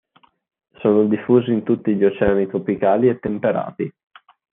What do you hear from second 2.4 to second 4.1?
tropicali e temperati.